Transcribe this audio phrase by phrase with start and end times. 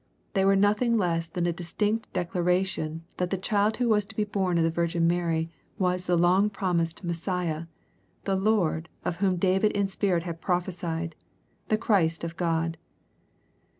[0.33, 4.15] They were nothing less than a distinct de claration that the child who was to
[4.15, 7.67] be born of the Virgin Mary was the long promised Messiah,
[8.23, 11.13] the ^^ Lord '* of whom David in spirit had prophesied,
[11.67, 12.79] the Christ of God.